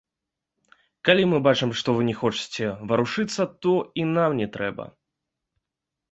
[1.09, 3.73] Калі мы бачым, што вы не хочаце варушыцца, то
[4.05, 4.87] і нам не трэба.